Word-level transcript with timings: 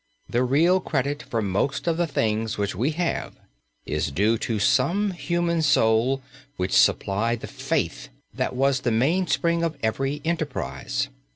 The 0.27 0.43
real 0.43 0.79
credit 0.79 1.21
for 1.21 1.43
most 1.43 1.85
of 1.85 1.95
the 1.95 2.07
things 2.07 2.57
which 2.57 2.73
we 2.73 2.89
have 2.93 3.35
is 3.85 4.09
due 4.09 4.35
to 4.39 4.57
some 4.57 5.11
human 5.11 5.61
soul 5.61 6.23
which 6.57 6.73
supplied 6.73 7.41
the 7.41 7.45
faith 7.47 8.09
that 8.33 8.55
was 8.55 8.79
the 8.79 8.89
mainspring 8.89 9.61
of 9.63 9.77
every 9.83 10.19
enterprise. 10.25 11.09